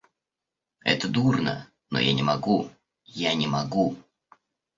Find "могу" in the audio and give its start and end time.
2.23-2.71, 3.45-3.95